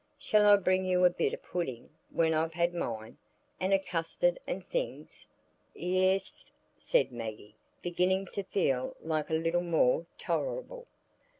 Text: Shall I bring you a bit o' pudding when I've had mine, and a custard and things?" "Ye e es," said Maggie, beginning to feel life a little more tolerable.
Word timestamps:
Shall 0.17 0.47
I 0.47 0.55
bring 0.55 0.83
you 0.85 1.05
a 1.05 1.11
bit 1.11 1.31
o' 1.31 1.37
pudding 1.37 1.91
when 2.09 2.33
I've 2.33 2.53
had 2.55 2.73
mine, 2.73 3.19
and 3.59 3.71
a 3.71 3.77
custard 3.77 4.39
and 4.47 4.65
things?" 4.65 5.27
"Ye 5.75 5.99
e 5.99 6.15
es," 6.15 6.51
said 6.75 7.11
Maggie, 7.11 7.53
beginning 7.83 8.25
to 8.33 8.41
feel 8.41 8.97
life 9.01 9.29
a 9.29 9.33
little 9.33 9.61
more 9.61 10.07
tolerable. 10.17 10.87